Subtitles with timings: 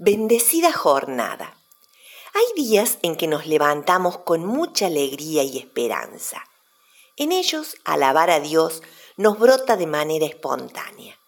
[0.00, 1.58] Bendecida jornada.
[2.32, 6.44] Hay días en que nos levantamos con mucha alegría y esperanza.
[7.16, 8.84] En ellos alabar a Dios
[9.16, 11.18] nos brota de manera espontánea.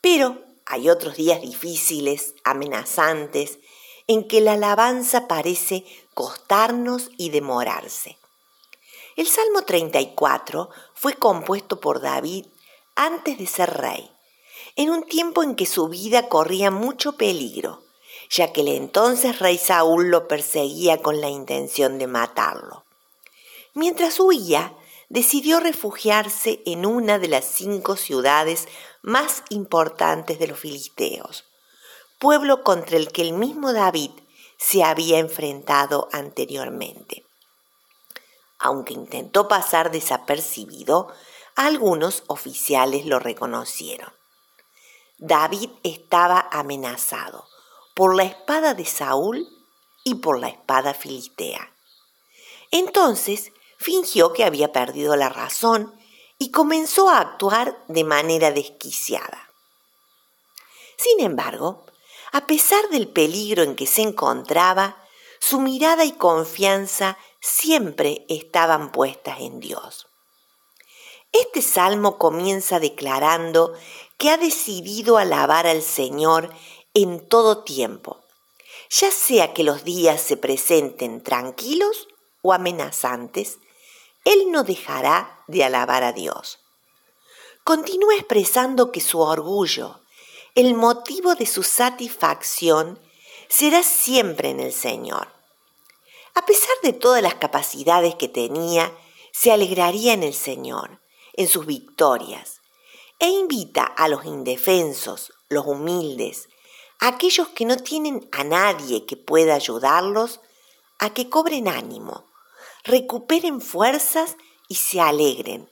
[0.00, 3.58] Pero hay otros días difíciles, amenazantes,
[4.06, 5.84] en que la alabanza parece
[6.14, 8.16] costarnos y demorarse.
[9.16, 12.46] El Salmo 34 fue compuesto por David
[12.94, 14.08] antes de ser rey,
[14.76, 17.87] en un tiempo en que su vida corría mucho peligro
[18.30, 22.84] ya que el entonces rey Saúl lo perseguía con la intención de matarlo.
[23.74, 24.74] Mientras huía,
[25.08, 28.68] decidió refugiarse en una de las cinco ciudades
[29.02, 31.44] más importantes de los filisteos,
[32.18, 34.10] pueblo contra el que el mismo David
[34.58, 37.24] se había enfrentado anteriormente.
[38.58, 41.08] Aunque intentó pasar desapercibido,
[41.54, 44.12] algunos oficiales lo reconocieron.
[45.18, 47.46] David estaba amenazado
[47.98, 49.48] por la espada de Saúl
[50.04, 51.74] y por la espada filistea.
[52.70, 55.92] Entonces fingió que había perdido la razón
[56.38, 59.50] y comenzó a actuar de manera desquiciada.
[60.96, 61.86] Sin embargo,
[62.30, 65.04] a pesar del peligro en que se encontraba,
[65.40, 70.06] su mirada y confianza siempre estaban puestas en Dios.
[71.32, 73.74] Este salmo comienza declarando
[74.18, 76.54] que ha decidido alabar al Señor
[77.02, 78.24] en todo tiempo,
[78.90, 82.08] ya sea que los días se presenten tranquilos
[82.42, 83.58] o amenazantes,
[84.24, 86.58] Él no dejará de alabar a Dios.
[87.62, 90.00] Continúa expresando que su orgullo,
[90.56, 92.98] el motivo de su satisfacción,
[93.48, 95.28] será siempre en el Señor.
[96.34, 98.92] A pesar de todas las capacidades que tenía,
[99.32, 101.00] se alegraría en el Señor,
[101.34, 102.60] en sus victorias,
[103.20, 106.48] e invita a los indefensos, los humildes,
[106.98, 110.40] aquellos que no tienen a nadie que pueda ayudarlos
[110.98, 112.24] a que cobren ánimo,
[112.84, 114.36] recuperen fuerzas
[114.68, 115.70] y se alegren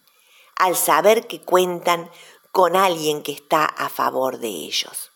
[0.57, 2.11] al saber que cuentan
[2.53, 5.11] con alguien que está a favor de ellos.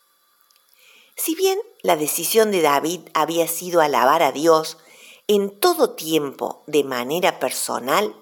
[1.17, 4.79] Si bien la decisión de David había sido alabar a Dios
[5.27, 8.17] en todo tiempo de manera personal,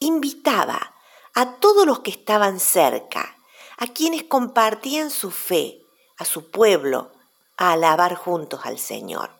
[0.00, 0.94] invitaba
[1.34, 3.38] a todos los que estaban cerca,
[3.78, 5.85] a quienes compartían su fe,
[6.18, 7.12] a su pueblo
[7.56, 9.30] a alabar juntos al Señor.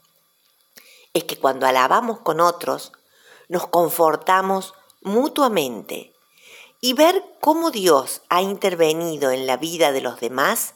[1.13, 2.93] Es que cuando alabamos con otros,
[3.49, 6.13] nos confortamos mutuamente
[6.81, 10.75] y ver cómo Dios ha intervenido en la vida de los demás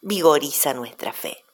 [0.00, 1.44] vigoriza nuestra fe.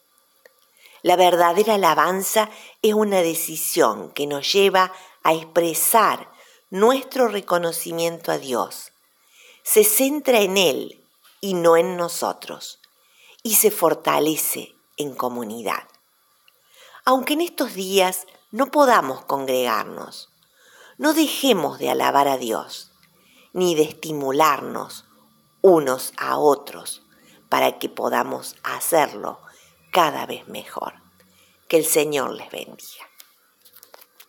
[1.02, 2.48] La verdadera alabanza
[2.80, 4.92] es una decisión que nos lleva
[5.24, 6.30] a expresar
[6.70, 8.92] nuestro reconocimiento a Dios.
[9.64, 11.04] Se centra en Él
[11.40, 12.81] y no en nosotros
[13.42, 15.88] y se fortalece en comunidad.
[17.04, 20.30] Aunque en estos días no podamos congregarnos,
[20.98, 22.92] no dejemos de alabar a Dios,
[23.52, 25.04] ni de estimularnos
[25.62, 27.02] unos a otros
[27.48, 29.40] para que podamos hacerlo
[29.90, 30.94] cada vez mejor.
[31.68, 33.11] Que el Señor les bendiga.